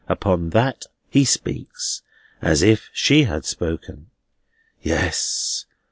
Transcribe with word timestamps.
Upon 0.09 0.49
that 0.49 0.87
he 1.11 1.23
speaks, 1.23 2.01
as 2.41 2.63
if 2.63 2.89
she 2.91 3.25
had 3.25 3.45
spoken. 3.45 4.07
"Yes! 4.81 5.65